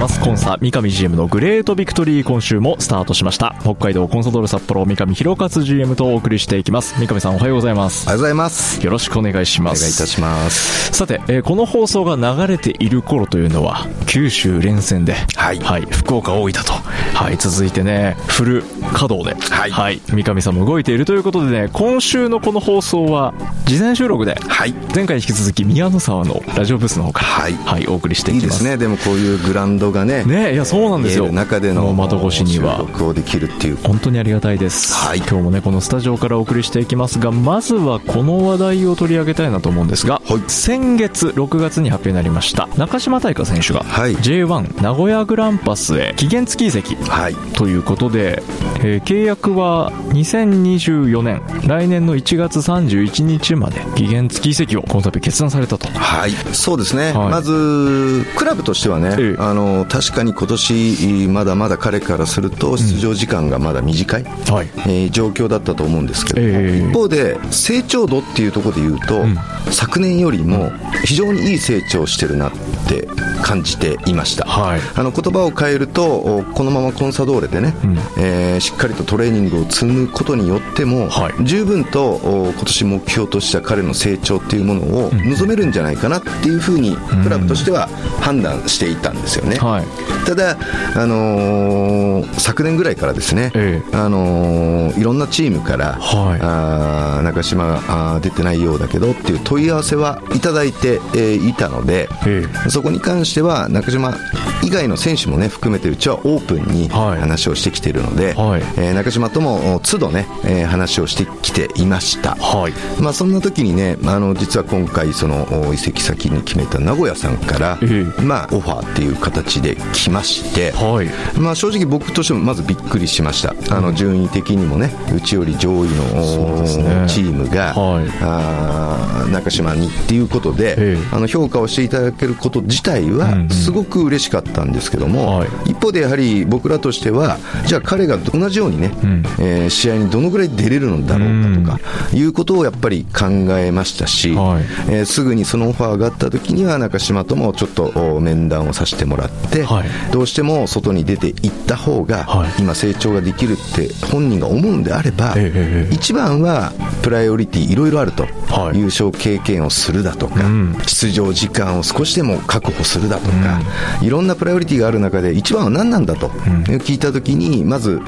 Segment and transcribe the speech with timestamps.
[0.00, 0.18] ます。
[0.20, 3.54] コンサ三上 GM のグレートビクトリー今週もスタートしました。
[3.60, 6.98] 北海道コンサドール札幌三上博勝 GM とお送りしていきます。
[6.98, 8.06] 三上さんおはようございます。
[8.06, 8.84] おはようございます。
[8.84, 10.92] よろしくお願いしお願いいますたします。
[10.92, 15.82] さて、えーこの放送が流れている頃というのは九州連戦で、はい。
[15.90, 18.62] 福岡大分と、はい、続いてねフル
[18.92, 20.00] 稼働で、はい。
[20.08, 23.34] 三上さんも動いているということでね今週のこの放送は
[23.66, 24.72] 事前収録ではい。
[24.94, 28.44] 前回に引き続き宮野沢のラジオブースの方から、はいお送りしていきます。
[28.44, 28.76] いいですね。
[28.76, 31.30] でもこういうグラウンドがね、ねいやそうなんですよ。
[31.32, 32.76] 中での窓越しには。
[32.76, 33.76] 収録をできるっていう。
[33.76, 35.18] 本当にありがたいです、はい。
[35.18, 40.42] 今日もねこのスタジオからお送りしていきますがまずはこの話題を取り上げたいなと思うんですが、はい。
[40.48, 44.16] 先月6月に発表になりました中島大香選手がはい。
[44.16, 46.96] J1 名古屋グランパスへ期限付き移籍。
[46.96, 47.34] はい。
[47.54, 48.42] ということで、
[48.82, 55.88] えー契約は2024年来年の1月31日まで期限付き移籍をこの度決断されたと。
[55.88, 56.30] はい。
[56.54, 57.12] そうですね。
[57.12, 57.28] はい。
[57.30, 59.36] まず、クラブとしてはね、ええ。
[59.38, 64.70] あの、確かに今年、まだまだ彼からすると出場時間がまだ短い、はい。
[64.86, 66.88] えー状況だったと思うんですけども、ええ。
[66.88, 69.24] 一方で成長度っていうところで言うと、
[69.70, 70.72] 昨年よりも
[71.04, 72.52] 非常にいい成長してるなっ
[72.88, 73.08] て
[73.42, 74.80] 感じていました、はい。
[74.94, 77.98] あの言葉を変えるとおこのままコンサドーレでね、ん。
[78.18, 81.44] えーしっかりとトレーニングを積むことによっても、はい。
[81.44, 87.88] 十分とお今年目標とした彼の成長っていうものを望めるんじゃないかなっていうふうにクラブとしては
[88.20, 89.86] 判断していたんですよね、はい。
[90.26, 90.56] ただ、
[90.94, 96.40] あのー昨年ぐらいからですね、えあのーいろんなチームから、はい。
[96.42, 104.12] あー中島が出てないようだけどっていう問い合わせはいただいて、えーいたので、えそこに関してしては中島
[104.62, 107.20] 以外の選手もね含めてうちはオープンにはい。
[107.20, 108.62] 話をしてきているので、はい。
[108.76, 112.34] えー中島ともお都度ね、えー話をしてきていました。
[112.36, 112.72] はい。
[113.00, 121.38] まあ、そんな時にね、あの実は今回、そのお移籍先に決めた名古屋さんから、えまあ、オファーっていう形で来まして、はい。
[121.38, 128.08] まあ、正直僕としてもまずびっくりしました、あの順位的にもね、うちより上位の、チームが、はい。
[128.20, 131.08] あー中島にっていうことで、ええ。
[131.12, 135.48] あの評価をしていただけること自体は、すごく嬉しかったんですけども、はい。
[135.66, 139.24] 一方でやはり僕らとしては、じゃあ彼が同じようにね、ん。
[139.38, 143.26] えー試合にどのぐらい出れるのだろうかとか、いうことをやっぱり考
[143.58, 144.64] えましたし、はい。
[144.88, 149.88] えーすぐにそのオファーがあった時には中島ともちょっとお面談をさせてもらって、はい。
[150.12, 152.50] どうしても外に出ていった方が、はい。
[152.58, 156.72] 今成長ができるって本人が思うんであれば、え一番は
[157.02, 158.78] プライオリティいろいろあると、はい。
[158.78, 160.76] 優勝経験をするだとか、うん。
[160.86, 163.60] 出場時間を少しでも確保するだとか、
[164.02, 168.00] いろんなプライオリティがある中で一番は何なんだと、聞いた時にまず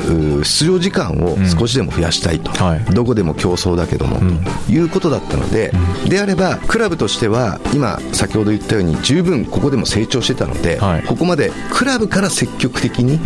[0.42, 2.84] 出場時間を少しでも増やしたいと、はい。
[2.94, 4.18] どこでも競争だけども、
[4.66, 5.72] ということだったので、
[6.08, 11.02] であればクラブとしては今先ほど言ったように十分ここでも成長してたので、はい。
[11.02, 13.20] ここまでクラブから積極的に、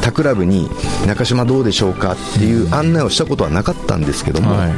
[0.00, 0.70] 他クラブに
[1.06, 4.72] 中島どうでしょうかっていう案内をしたことはなかったんですけども、はい。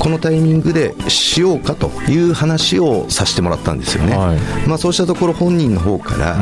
[0.00, 4.38] このタイミングでしようかという話をさせてもらったんですよね、はい。
[4.66, 6.36] まあ、そうしたところ本人の方から、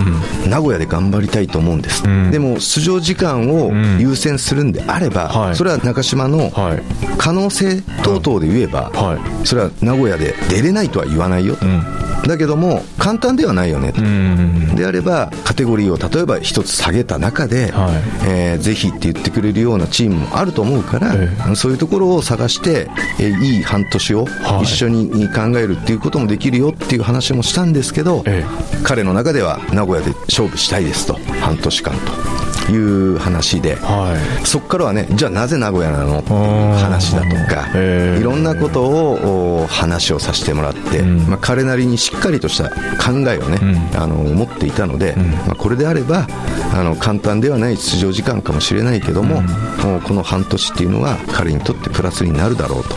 [0.48, 2.30] 名古屋で頑張りたいと思うんです、ん。
[2.30, 5.56] でも出場時間を優先するんであれば、はい。
[5.56, 6.82] それは中島のはい。
[7.18, 9.46] 可能性等々で言えば、はい。
[9.46, 13.92] それは名古屋で出れないとは言わないよと、んだけども簡単ではないよね。
[13.92, 14.74] と、うん。
[14.76, 17.92] であればカテゴリーを例えば一つ下げた中で、はい。
[18.26, 22.88] えーぜひって言ってくれるようなチームもあると思うから、えそういうところを探して、
[23.18, 24.64] えーいい半年をはい。
[24.64, 28.44] 一緒に考えるっていうこともできるよっていう話もしたんですけど、え。
[28.84, 31.18] 彼の中では名古屋で勝負したいですと。
[31.40, 32.49] 半年間と。
[32.70, 36.20] いう話で、はそこからはねじゃあなぜ名古屋なの？
[36.20, 41.18] っていう話だとかいろんなことをお話をさせてもらって、うん。
[41.28, 44.00] まあ、彼なりにしっかりとした考えをね、うん。
[44.00, 45.30] あの持っていたので、ん。
[45.46, 46.26] まあ、これであれば
[46.72, 52.96] あの簡単ではない出場時間かもしれないけども,、もうこの半年っていうのは彼にとってプラスになるだろうと、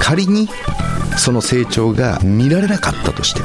[0.00, 0.48] 仮に
[1.16, 3.40] その成長が見られなかったとして、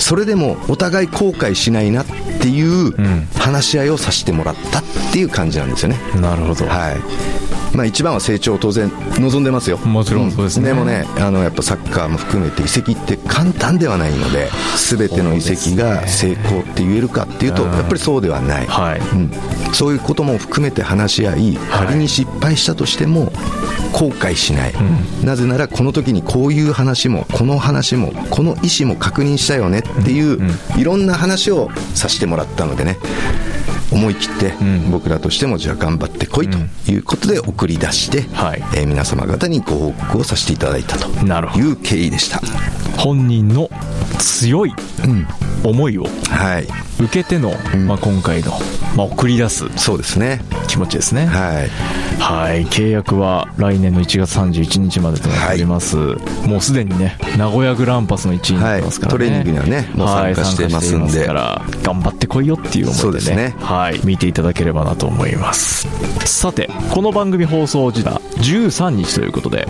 [0.00, 2.06] それでもお互い後悔しないなっ
[2.40, 4.82] ていうん話し合いをさせてもらったっ
[5.12, 5.98] ていう感じなんですよね。
[6.20, 6.96] なるほど、はい。
[7.76, 9.78] まあ、一番は成長を当然望んでますよ。
[9.78, 10.66] もちろんそうですね。
[10.66, 18.98] でもねあのやっぱサッカーも含めて移籍って簡単ではないので全ての移籍が成功って言えるかっていうとうんやっぱりそうではない、はい。
[18.98, 19.30] うん、
[19.72, 23.32] そういうことも含めて話し合い仮に失敗したとしても
[23.92, 24.74] 後悔しない、
[25.24, 30.38] なぜならこの時にこういう話もこの話もこの意思も確認したよねっていう、
[30.76, 32.98] いろんな話をさせてもらったのでね。
[33.92, 34.90] 思い切ってん。
[34.90, 36.58] 僕らとしてもじゃあ頑張ってこいと
[36.90, 38.62] いうことで送り出して、はい。
[38.74, 41.08] えー皆様方にご報告をさせていただいたと
[41.58, 42.40] いう経緯でした。
[42.96, 43.68] 本人の
[44.18, 44.74] 強い
[45.64, 46.68] 思いをはい。
[47.02, 47.52] 受けての、
[47.86, 48.52] まあ、今回の、
[48.96, 50.40] まあ、送り出すそうですね。
[50.66, 51.26] 気持ちですね。
[51.26, 51.68] はい。
[52.18, 52.66] はい。
[52.66, 59.30] 契約は来年の1月31日までとなっております、もうすでにね名古屋グランパスの一員になってますからね、はい。
[59.30, 61.26] トレーニングにはねもう参加してますんで。
[61.26, 63.36] から頑張ってこいよっていう思いでね。
[63.36, 63.56] ね。
[63.60, 64.00] はい。
[64.04, 65.88] 見ていただければなと思います。
[66.24, 69.68] さてこの番組放送時だ13日ということで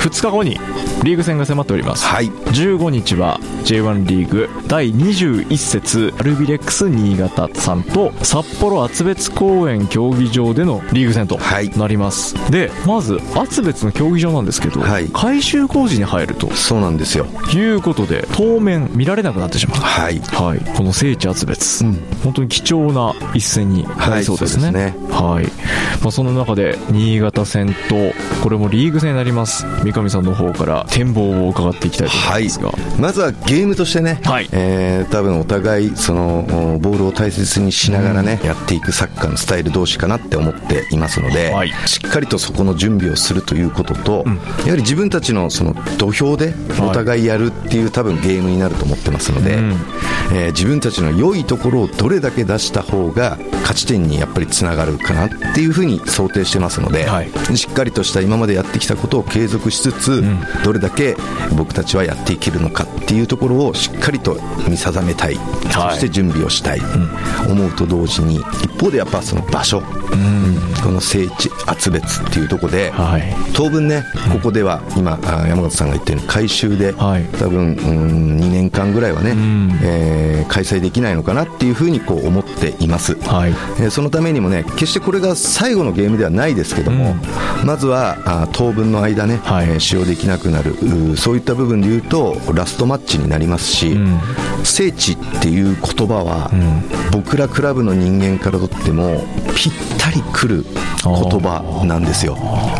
[0.00, 0.58] 2日後に
[1.04, 2.28] リーグ戦が迫っております、はい。
[2.28, 11.70] 15日は J1 リーグ第21節アルビレックス新潟さんと札幌厚別公園競技場でのリーグ戦とはい。
[11.78, 15.08] なります、でまず厚別の競技場なんですけど、はい。
[15.10, 17.26] 改修工事に入るとそうなんですよ。
[17.54, 20.18] いうことで当面見られなくなってしまうはい。
[20.20, 21.98] はい、この聖地厚別、うん。
[22.24, 24.64] 本当に貴重な一戦になりそうですね。
[24.64, 25.44] はいそうですはい。
[26.02, 27.96] まあ、その中で新潟戦と
[28.42, 34.48] これもリーグ戦になります三上さんの方から展望を伺っていきたいと思はいいますが、まずはゲームとしてね、はい。
[34.52, 41.72] えー多分お互いそのおボールを大切にしながらね、やっていくサッカーのスタイル同士かなって思っていますので、はい。
[41.86, 44.36] しっかりとそこの準備をするということと、ん。
[44.64, 49.70] やはり自分たちのその土俵でお互いやるっていう多分ゲームになると思ってますので、うん。
[50.32, 57.30] えー自分たちの良いところをどれだけ出した方が勝ち点にやっぱりつながるかなっていうふうに想定してますので、はい。
[57.56, 60.40] しっかりとした今までやってきたことを継続しつつ、ん。
[60.64, 61.16] どれだけ
[61.56, 64.38] 僕たちはやっていけるのかっていうところをしっかりと
[64.68, 65.90] 見定めたい、はい。
[65.92, 66.80] そして準備をしたい、
[67.48, 69.82] 思うと同時に一方でやっぱその場所、
[70.82, 73.22] この聖地厚別っていうところで、はい。
[73.54, 77.24] 当分ね、ここでは今、あ山形さんが言ったように改修で、はい。
[77.38, 79.78] 多分、うん、2年間ぐらいはね、ん。
[79.82, 83.14] えー開催できないのかなっていうふうにこう思っています。
[83.20, 83.50] はい。
[83.50, 87.14] えーそのためにもね、決してこれが最後のゲームではないですけども、
[87.64, 90.74] まずはあ当分の間ね、はいえー使用できなくなる、
[91.16, 94.20] そういった部分で言うと、ラストマッチになりますし、ん。
[94.64, 96.50] 聖地っていう言葉は、
[97.12, 99.24] 僕らクラブの人間からとっても、
[99.54, 100.64] ぴったりくる
[101.02, 102.36] 言葉なんですよ。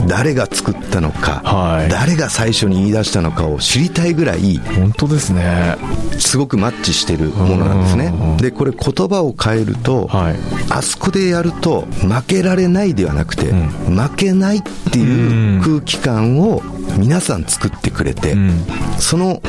[0.06, 1.88] 誰が作ったのか、はい。
[1.88, 5.76] 誰が最初に言い出したのかを知りたいぐらい、本当ですね。
[6.18, 8.12] すごくマッチしてるものなんですね。
[8.40, 10.36] で、これ言葉を変えると、はい。
[10.70, 14.62] あそこでやると負けられないではなくて、負けないっ
[14.92, 16.62] ていう空気感を
[16.96, 18.52] 皆さん作ってくれて、ん。
[18.98, 19.40] その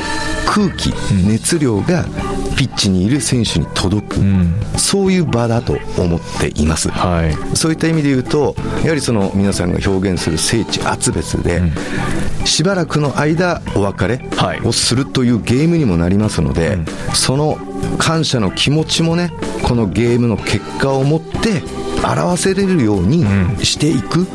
[0.46, 0.94] 空気、
[1.26, 2.06] 熱量が
[2.62, 4.54] ピッチにいる選手に届く、ん。
[4.78, 6.92] そういう場だと思っています。
[6.92, 7.58] はい。
[7.58, 11.60] そういった意味で言うと、やはりその皆さんが表現する聖地厚別で、
[12.46, 14.60] しばらくの間お別れはい。
[14.60, 16.78] をするというゲームにもなりますので、
[17.16, 17.58] その
[17.98, 21.64] 感謝の気持ちもね、このゲームの結果をもって
[22.06, 23.26] 表せれるように
[23.66, 24.28] していく。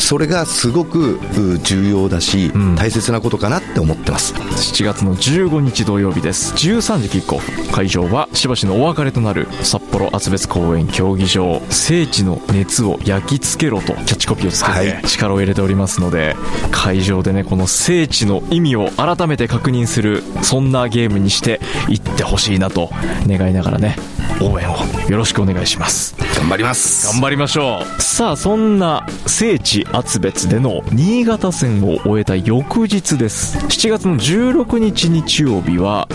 [0.00, 2.74] それがすごくう重要だし、ん。
[2.74, 4.34] 大切なことかなって思ってます。
[4.34, 6.54] 7月の15日土曜日です。
[6.54, 7.72] 13時キックオフ。
[7.72, 11.60] 会場はしばしのお別れとなる札幌厚別公園競技場。
[11.70, 15.00] 聖地の熱を焼き付けろとキャッチコピーをつけはい。
[15.02, 16.36] て力を入れておりますので、
[16.70, 22.90] 会場でねこの聖地の意味を改めて確認するそんなゲームにしていってほしいなと
[23.26, 23.96] 願いながらね
[24.40, 24.76] 応援を
[25.08, 26.16] よろしくお願いします。
[26.36, 27.06] 頑張ります。
[27.12, 28.02] 頑張りましょう。
[28.02, 33.58] さあそんな聖地厚別での新潟戦を終えた翌日です。
[33.58, 36.08] 7月の16日日曜日は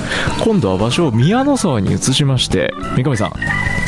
[0.44, 3.34] 今度は場所を宮の沢に移しまして三上さん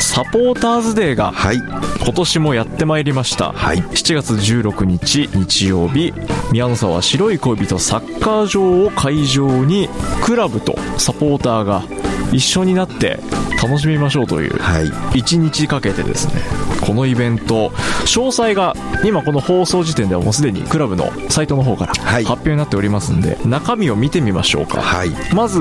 [0.00, 1.56] サポーターズデーがはい。
[1.56, 3.78] 今年もやってまいりました、はい。
[3.78, 6.14] 7月16日日曜日
[6.52, 9.88] 宮の沢白い恋人サッカー場を会場に
[10.24, 11.82] クラブとサポーターが
[12.32, 13.18] 一緒になって
[13.62, 14.86] 楽しみましょうというはい。
[15.18, 16.42] 1日かけてですね
[16.86, 17.70] このイベント
[18.06, 22.24] 詳細が今この放送時点ではもうすでにクラブのサイトの方からはい。
[22.24, 24.80] 発表になっておりますんで、中身を見てみましょうか。
[24.80, 25.10] はい。
[25.34, 25.60] まず、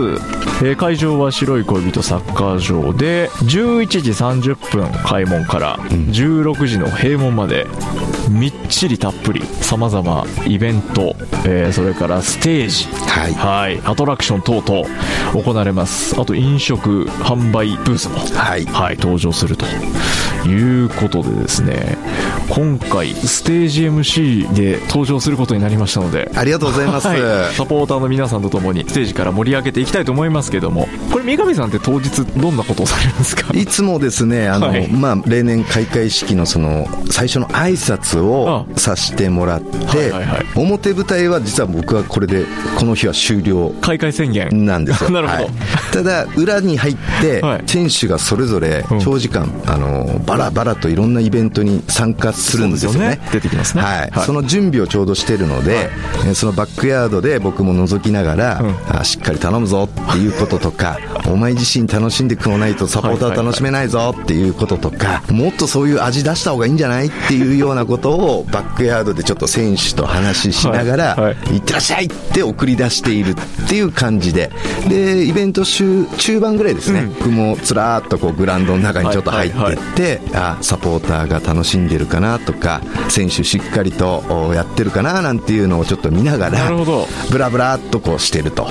[0.62, 7.68] えー会場は白い恋人サッカー場で11時30分開門から16時の閉門まで
[8.30, 11.16] みっちりたっぷりさまざまイベント、
[11.46, 13.34] えーそれからステージはい。
[13.34, 14.88] はい、アトラクション等々
[15.34, 16.20] 行われます。
[16.20, 18.66] あと飲食販売ブースもはい。
[18.66, 19.66] はい、登場すると
[20.48, 21.97] いうことでですね
[22.50, 26.32] 今回ステージ MC で登場することになりましたので。
[26.36, 30.88] ありがとうございます、はい、サポーターの皆さんと共にステージから盛り上げていきたいと思いますけども。
[31.12, 33.54] これ三上さんって当日どんなことをされるんですか？
[33.54, 34.88] いつもですね、あの、はい。
[34.88, 38.80] まあ、例年開会式のその、最初の挨拶をあ。
[38.80, 40.46] させてもらって、はいはいはい。
[40.56, 42.46] 表舞台は実は僕はこれで、
[42.78, 44.66] この日は終了開会宣言。
[44.66, 45.10] なんですよ。
[45.12, 45.44] なるほど。
[45.44, 45.54] はい。
[45.92, 49.00] ただ、裏に入ってはい、選手がそれぞれうん。
[49.00, 53.00] 長時間、あの、バラバラといろんなイベントに参加するんですよね。
[53.00, 53.20] ね。
[53.32, 53.84] 出てきますね。
[53.84, 54.10] はい。
[54.12, 54.26] はい。
[54.26, 55.90] その準備をちょうどしてるので、
[56.26, 58.76] えーそのバックヤードで僕も覗きながら、うん。
[58.90, 71.56] あしっかり頼むぞっていうこととか、 お前自身楽しんでくもないとサポーター楽しめないぞっていうこととか、もっとそういう味出した方がいいんじゃないっていうようなことをバックヤードでちょっと選手と話ししながら、はいはい。
[71.56, 74.52] いってらっしゃいって送り出しているっていう感じで、
[74.88, 77.10] で、イベント終中盤ぐらいですね、うん。
[77.10, 86.72] 僕もつらーっとこうグラウンドの中にちょっと入ってはいって、あ、サポーターが楽しんでるかなとか、選手しっかりとおやってるかななんていうのをちょっと見ながら、
[87.32, 88.68] ブラブラっとこうしてると。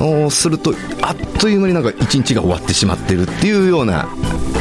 [0.00, 4.08] おすると、あっという間になんか一日が終わってしまってるっていうような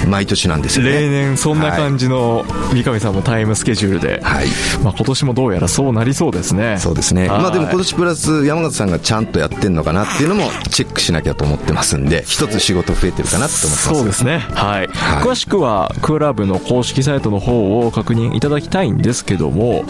[0.08, 0.92] 毎年なんですよね。
[0.92, 4.48] 例年そんな感じの三上さんのタイムスケジュールで、はい。
[4.84, 6.78] まあ、今年もどうやらそうなりそうですね。
[6.80, 7.28] そうですね。
[7.28, 7.42] はい。
[7.42, 13.94] まあでも今年プラス山形さんがちゃんとやってんのかなっていうのもチェックしなきゃと思ってますんで、一つ仕事増えてるかなって思ってます。
[13.94, 14.88] そうですね、はい。
[14.88, 15.24] はい。
[15.24, 19.86] 詳しくはクラブの公式サイトの方を確認いただきたいんですけども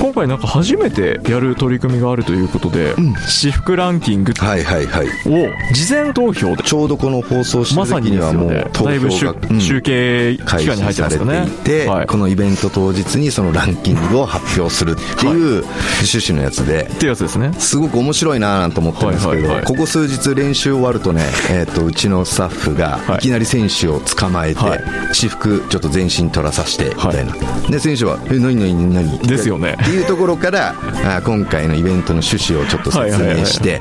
[0.00, 2.94] 今回なんか初めてやる取り組みがあるということで、
[3.26, 5.06] 私服ランキングはいはいはい。
[5.26, 9.60] を事前投票でちょうどこの放送してまさにる時にはもう投だいぶ集票が、うん。
[9.60, 11.46] 集計期開間に入って始されますよね。
[11.46, 15.64] ていて、はい、このイベント当日にそのランキングを発表するっていう
[16.02, 17.52] 趣旨のやつで、っていうやつですね。
[17.58, 23.16] すごく面白いなぁなんて思ってるんですけど、ここ数日練習終わるとね、えっ、と、うちのスタッフがはい。
[23.16, 24.80] いきなり選手を捕まえて、はい。
[25.12, 27.26] 私服ちょっと全身取らさせて、みはいたい。
[27.26, 27.34] な。
[27.70, 30.74] で、選手は、え、何何何ですよねっていうところから、
[31.04, 33.80] あ今回のイベントの趣旨をちょっと説明して、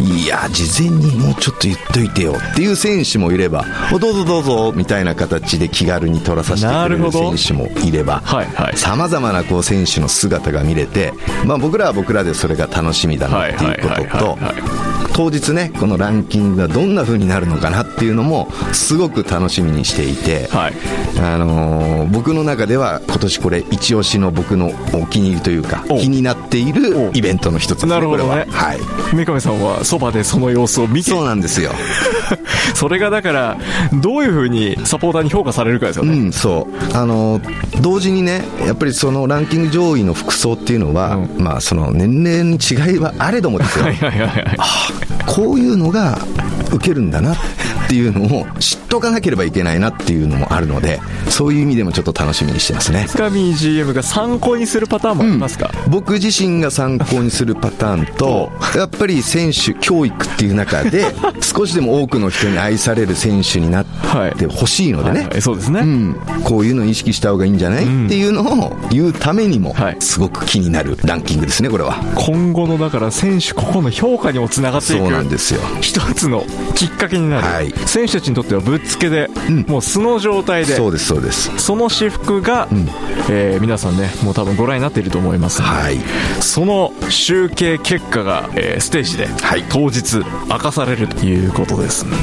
[0.00, 8.22] いや、事前にもうちょっと言っといてよっていう選手もいれば、おどうぞどうぞみたいな形で気軽に取らさせてくれる選手もいれば、
[8.76, 11.12] さまざまなこう選手の姿が見れて、
[11.44, 14.38] まあ、僕らは僕らでそれが楽しみだなっていうことと
[15.18, 20.74] 当日ねこのランキングがどんな風になるのかなっていうのもすごく楽しみにしていて、はい。
[21.20, 25.98] あのー僕の中では今年これ一押しの僕のお気に入りというかお。
[25.98, 28.30] 気になっているイベントの一つですねなるほどね。
[28.30, 28.46] は。
[28.50, 28.78] はい。
[29.14, 31.10] 三上さんはそばでその様子を見て。
[31.10, 31.72] そうなんですよ。
[32.74, 33.58] それがだから
[33.94, 36.96] どういうふうにサポーターに評価されるかですよね、うん、そう。
[36.96, 37.40] あの、
[37.80, 41.42] 同時にね、やっぱりそのランキング上位の服装っていうのは、うん。
[41.42, 43.84] まあその年齢に違いはあれどもですよ。
[43.84, 46.18] はいはいはいはいこういうのが
[46.72, 47.36] 受けるんだなっ
[47.88, 53.06] ていうのを知っとかなければいけないなっていうのもあるので、そういう意味でもちょっと楽しみにしてますね。
[53.08, 63.84] 深見 GM が参考にするパターンもありますか、僕自身が参考にするパターンと、やっぱり選手教育っていう中で、少しでも多くの人に愛される選手になっ
[64.36, 65.20] てほしいのでね。
[65.20, 65.42] はいはい。
[65.42, 68.06] そうですね、うん、こういうのを意識した方がいいんじゃない、ん。
[68.06, 71.96] っていうのを言うためにもはい、すごく気になるランキングですね、これは。
[72.14, 75.02] 今後のだから選手個々の評価にもつながっていく。
[75.02, 75.60] そうなんですよ。
[75.80, 77.72] 一つのきっかけになる、はい。
[77.86, 79.64] 選手たちにとってはぶっつけで、ん。
[79.68, 81.50] もう素の状態でそうです、そうです。
[81.58, 82.88] その私服が、ん。
[83.30, 85.98] えー皆さんねもう多分ご覧になっていると思いますのではい。
[86.40, 89.64] その集計結果が、えーステージで、はい。
[89.68, 92.16] 当日明かされるということですんで、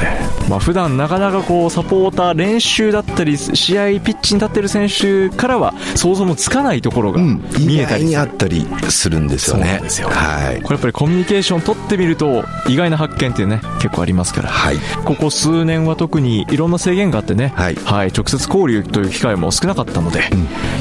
[0.50, 8.04] まあ普段なかなかこうサポーター練習だったり試合ピッチに立ってる選手からは想像もつかないところが見えたりする。
[8.06, 9.82] にあったりするんですよね。
[9.90, 10.10] すよ。
[10.10, 10.62] はい。
[10.62, 14.78] これやっぱりコミュニケーション取ってみると意外な発見っていうね結構ありますから、はい。
[15.06, 17.76] ここ数年は特にいろんな制限があってね、はい。
[17.86, 20.22] 直接交流という機会も少なかったので、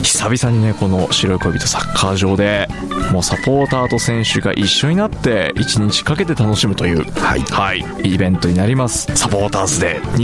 [0.02, 2.68] 久々にねこの白い恋人サッカー場で
[3.12, 7.84] もうサポーターと選手が一緒になって1日かけて楽しむという、はい。
[8.02, 9.14] イベントになります。
[9.14, 10.18] サポーターズデー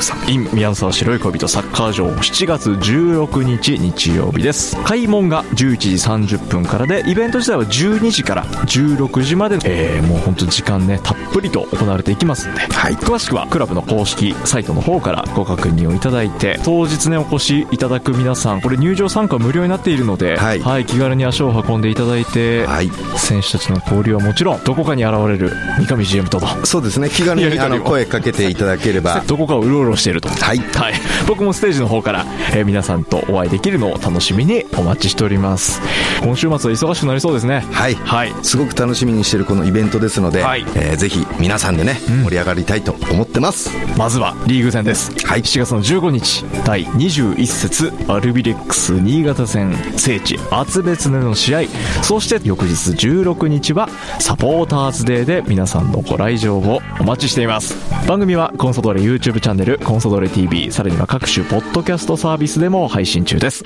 [0.00, 4.76] 23 in 宮沢白い恋人サッカー場7月16日日曜日です。
[4.82, 27.10] 開門が11時30分からでイベント自体は12時から16時まで、えー、もう本当時間ねたっぷりと行われていきますんで、はい、詳しくはクラブの公式サイトの方からご確認をいただいて当日ねお越しいただく皆さんこれ入場参加無料になっているので、はい、はい、気軽に足を運んでいただいて、はい、選手たちの交流はもちろんどこかに現れる三上 GM とそうですね。
[27.10, 29.22] 気軽にあの声かけていただければ。
[29.26, 30.28] どこかをうろうろしていると。
[30.28, 30.94] はい、はい、
[31.26, 35.80] 僕もステージの方から、えー、皆さんとお会いできるのを楽しみにお待ちしております。
[36.22, 37.60] 今週末は忙しくなりそうですね。
[37.72, 40.62] はい、はい、すごく楽しみにしているこのイベントですので、はい。
[40.74, 43.70] えー、ぜひ皆さんでね、うん、盛り上がりたいと思ってます。
[43.96, 45.12] まずはリーグ戦です。
[45.26, 45.42] はい。
[45.42, 51.62] 7月の15日第21節アルビレックス新潟戦聖地厚別での試合。
[52.02, 57.76] そして翌日16日はサポーターズデーで皆さんのご来場をお待ちしています。
[58.06, 63.64] 番組はコンソドーレ YouTube チャンネルコンソドーレ TV さらには各種ポッドキャストサービスでも配信中です。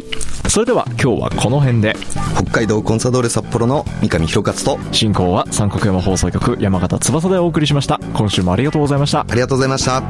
[0.48, 1.96] それでは今日はこの辺で。
[2.34, 4.92] 北海道コンサドーレ札幌の三上弘勝と。
[4.92, 7.98] 進行は三角山放送局山形翼でお送りしました。
[8.14, 9.20] 今週もありがとうございました。
[9.28, 10.02] ありがとうございました。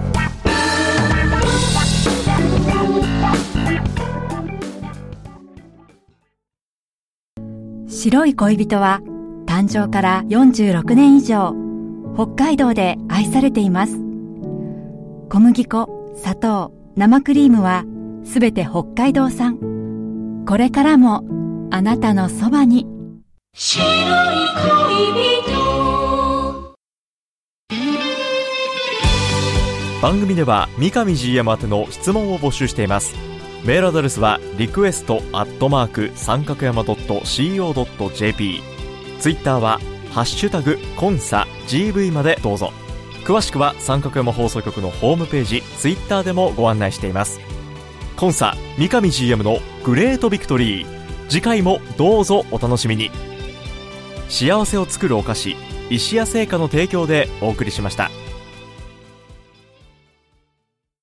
[7.88, 9.00] 白い恋人は
[9.46, 11.54] 誕生から46年以上
[12.14, 13.94] 北海道で愛されています。
[15.30, 17.84] 小麦粉砂糖生クリームは
[18.24, 19.58] すべて北海道産。
[20.46, 21.24] これからも
[21.70, 22.86] あなたのそばに。
[23.52, 26.74] 白い恋人。
[30.00, 33.14] 番組では三上 GM 宛ての質問を募集しています。
[33.64, 38.60] メールアドレスはリクエストアットマーク三角山 .co.jp
[39.18, 39.80] ツイッターは
[40.10, 42.72] ハッシュタグコンサ GV までどうぞ
[43.24, 47.40] 詳しくは三角山放送局のホームページツイッターでもご案内しています。
[48.18, 51.28] 今朝三上 GM のグレートビクトリー。
[51.28, 53.10] 次回もどうぞお楽しみに。
[54.28, 55.56] 幸せを作るお菓子
[55.88, 58.10] 石屋製菓の提供でお送りしました。